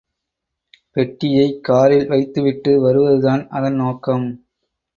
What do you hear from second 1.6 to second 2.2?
காரில்